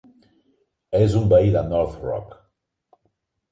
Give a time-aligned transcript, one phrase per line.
[0.99, 2.35] És un veí de North Rock.